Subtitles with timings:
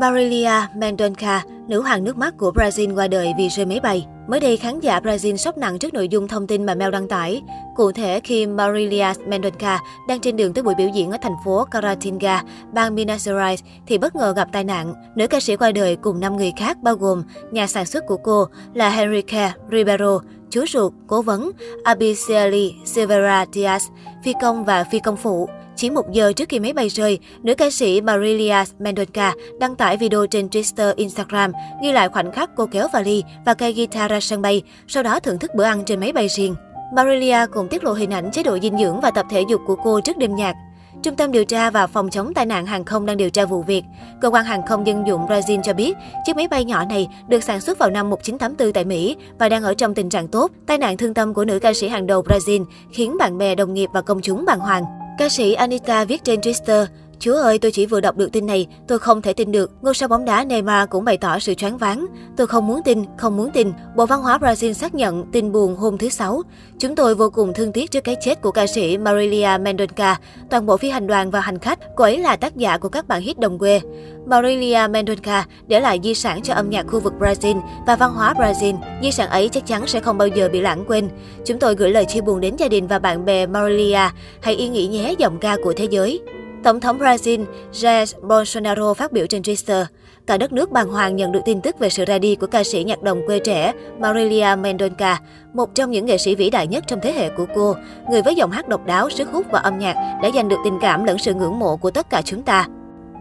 [0.00, 4.06] Marilia Mendonca, nữ hoàng nước mắt của Brazil qua đời vì rơi máy bay.
[4.28, 7.08] Mới đây, khán giả Brazil sốc nặng trước nội dung thông tin mà Mel đăng
[7.08, 7.42] tải.
[7.76, 11.64] Cụ thể, khi Marilia Mendonca đang trên đường tới buổi biểu diễn ở thành phố
[11.64, 12.42] Caratinga,
[12.72, 14.94] bang Minas Gerais, thì bất ngờ gặp tai nạn.
[15.14, 18.16] Nữ ca sĩ qua đời cùng 5 người khác bao gồm nhà sản xuất của
[18.16, 20.20] cô là Henrique Ribeiro,
[20.50, 21.50] chú ruột, cố vấn,
[21.84, 23.80] Abicieli Silveira Diaz,
[24.24, 25.48] phi công và phi công phụ.
[25.78, 29.96] Chỉ một giờ trước khi máy bay rơi, nữ ca sĩ Marilia Mendonca đăng tải
[29.96, 34.20] video trên Twitter, Instagram ghi lại khoảnh khắc cô kéo vali và cây guitar ra
[34.20, 36.54] sân bay, sau đó thưởng thức bữa ăn trên máy bay riêng.
[36.94, 39.76] Marilia cũng tiết lộ hình ảnh chế độ dinh dưỡng và tập thể dục của
[39.84, 40.54] cô trước đêm nhạc.
[41.02, 43.62] Trung tâm điều tra và phòng chống tai nạn hàng không đang điều tra vụ
[43.62, 43.84] việc.
[44.20, 47.42] Cơ quan hàng không dân dụng Brazil cho biết, chiếc máy bay nhỏ này được
[47.42, 50.50] sản xuất vào năm 1984 tại Mỹ và đang ở trong tình trạng tốt.
[50.66, 53.74] Tai nạn thương tâm của nữ ca sĩ hàng đầu Brazil khiến bạn bè, đồng
[53.74, 54.84] nghiệp và công chúng bàng hoàng.
[55.18, 56.86] Ca sĩ Anita viết trên Twitter,
[57.20, 59.70] Chúa ơi, tôi chỉ vừa đọc được tin này, tôi không thể tin được.
[59.82, 62.06] Ngôi sao bóng đá Neymar cũng bày tỏ sự choáng váng.
[62.36, 63.72] Tôi không muốn tin, không muốn tin.
[63.96, 66.42] Bộ Văn hóa Brazil xác nhận tin buồn hôm thứ Sáu.
[66.78, 70.16] Chúng tôi vô cùng thương tiếc trước cái chết của ca sĩ Marilia Mendonca.
[70.50, 73.08] Toàn bộ phi hành đoàn và hành khách, cô ấy là tác giả của các
[73.08, 73.80] bản hit đồng quê.
[74.26, 78.34] Marilia Mendonca để lại di sản cho âm nhạc khu vực Brazil và văn hóa
[78.34, 78.76] Brazil.
[79.02, 81.08] Di sản ấy chắc chắn sẽ không bao giờ bị lãng quên.
[81.44, 84.10] Chúng tôi gửi lời chia buồn đến gia đình và bạn bè Marilia.
[84.40, 86.20] Hãy yên nghỉ nhé giọng ca của thế giới.
[86.64, 89.84] Tổng thống Brazil Jair Bolsonaro phát biểu trên Twitter,
[90.26, 92.64] cả đất nước bàng hoàng nhận được tin tức về sự ra đi của ca
[92.64, 95.16] sĩ nhạc đồng quê trẻ Marilia Mendonça,
[95.54, 97.74] một trong những nghệ sĩ vĩ đại nhất trong thế hệ của cô,
[98.10, 100.78] người với giọng hát độc đáo, sức hút và âm nhạc đã giành được tình
[100.80, 102.66] cảm lẫn sự ngưỡng mộ của tất cả chúng ta.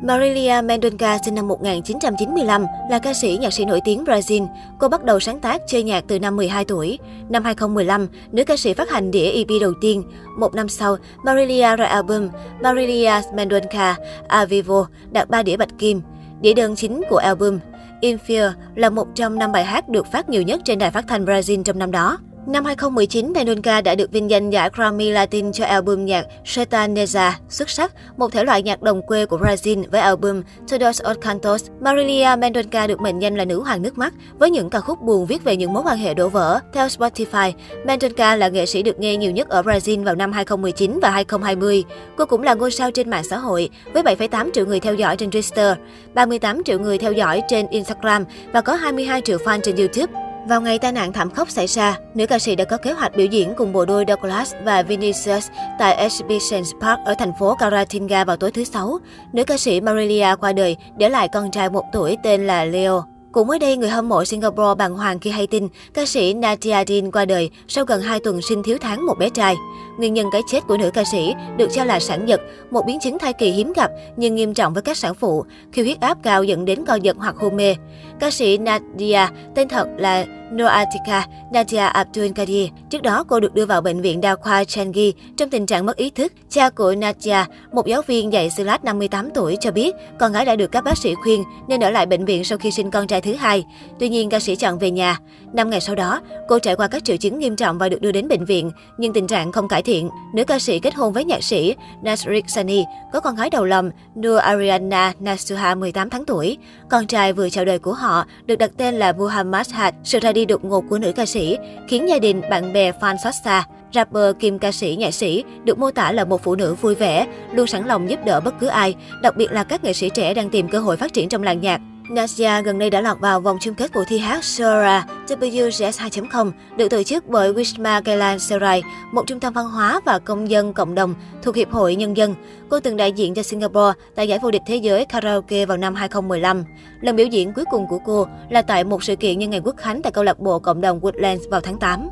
[0.02, 4.48] Marilia Mendonça sinh năm 1995 là ca sĩ nhạc sĩ nổi tiếng Brazil.
[4.80, 7.00] Cô bắt đầu sáng tác chơi nhạc từ năm 12 tuổi.
[7.30, 10.04] Năm 2015, nữ ca sĩ phát hành đĩa EP đầu tiên.
[10.40, 12.30] Một năm sau, Marilia ra album
[12.62, 13.96] Marilia Mendonça
[14.28, 16.02] A Vivo đạt 3 đĩa bạch kim.
[16.42, 17.60] Đĩa đơn chính của album
[18.02, 21.26] Inferior là một trong năm bài hát được phát nhiều nhất trên đài phát thanh
[21.26, 22.18] Brazil trong năm đó.
[22.48, 27.70] Năm 2019, Nenunka đã được vinh danh giải Grammy Latin cho album nhạc Sertaneja xuất
[27.70, 30.42] sắc, một thể loại nhạc đồng quê của Brazil với album
[30.72, 31.66] Todos os Cantos.
[31.82, 35.26] Marilia Mendonca được mệnh danh là nữ hoàng nước mắt với những ca khúc buồn
[35.26, 36.60] viết về những mối quan hệ đổ vỡ.
[36.74, 37.52] Theo Spotify,
[37.86, 41.84] Mendonca là nghệ sĩ được nghe nhiều nhất ở Brazil vào năm 2019 và 2020.
[42.18, 45.18] Cô cũng là ngôi sao trên mạng xã hội với 7,8 triệu người theo dõi
[45.18, 45.76] trên Twitter,
[46.14, 50.27] 38 triệu người theo dõi trên Instagram và có 22 triệu fan trên YouTube.
[50.48, 53.16] Vào ngày tai nạn thảm khốc xảy ra, nữ ca sĩ đã có kế hoạch
[53.16, 55.50] biểu diễn cùng bộ đôi Douglas và Vinicius
[55.80, 59.00] tại Exhibition Park ở thành phố Caratinga vào tối thứ Sáu.
[59.34, 63.04] Nữ ca sĩ Marilia qua đời, để lại con trai một tuổi tên là Leo.
[63.32, 66.84] Cũng mới đây, người hâm mộ Singapore bàng hoàng khi hay tin ca sĩ Nadia
[66.88, 69.56] Dean qua đời sau gần 2 tuần sinh thiếu tháng một bé trai.
[69.98, 73.00] Nguyên nhân cái chết của nữ ca sĩ được cho là sản giật, một biến
[73.00, 76.18] chứng thai kỳ hiếm gặp nhưng nghiêm trọng với các sản phụ, khi huyết áp
[76.24, 77.76] cao dẫn đến co giật hoặc hôn mê.
[78.20, 82.70] Ca sĩ Nadia, tên thật là Noatika Nadia Abdul Kadir.
[82.90, 85.98] Trước đó, cô được đưa vào bệnh viện đa khoa Changi trong tình trạng mất
[85.98, 86.34] ý thức.
[86.50, 90.56] Cha của Nadia, một giáo viên dạy Silat 58 tuổi, cho biết con gái đã
[90.56, 93.22] được các bác sĩ khuyên nên ở lại bệnh viện sau khi sinh con trai
[93.22, 93.66] thứ hai.
[94.00, 95.18] Tuy nhiên, ca sĩ chọn về nhà.
[95.54, 98.12] Năm ngày sau đó, cô trải qua các triệu chứng nghiêm trọng và được đưa
[98.12, 100.10] đến bệnh viện, nhưng tình trạng không cải thiện.
[100.34, 103.92] Nữ ca sĩ kết hôn với nhạc sĩ Nasrik Sani, có con gái đầu lòng
[104.16, 106.58] Nur Ariana Nasuha 18 tháng tuổi.
[106.90, 109.94] Con trai vừa chào đời của họ được đặt tên là Muhammad Had.
[110.04, 113.16] Sự ra đi đột ngột của nữ ca sĩ khiến gia đình, bạn bè, fan
[113.24, 113.64] xót xa.
[113.94, 117.28] Rapper kim ca sĩ, nhạc sĩ được mô tả là một phụ nữ vui vẻ,
[117.54, 120.34] luôn sẵn lòng giúp đỡ bất cứ ai, đặc biệt là các nghệ sĩ trẻ
[120.34, 121.82] đang tìm cơ hội phát triển trong làng nhạc.
[122.10, 126.52] Nasia gần đây đã lọt vào vòng chung kết cuộc thi hát Sora WGS 2.0
[126.78, 130.74] được tổ chức bởi Wisma Kailan Serai, một trung tâm văn hóa và công dân
[130.74, 132.36] cộng đồng thuộc Hiệp hội Nhân dân.
[132.70, 135.96] Cô từng đại diện cho Singapore tại giải vô địch thế giới karaoke vào năm
[135.96, 136.64] 2015.
[137.02, 139.78] Lần biểu diễn cuối cùng của cô là tại một sự kiện nhân ngày quốc
[139.78, 142.10] khánh tại câu lạc bộ cộng đồng Woodlands vào tháng 8.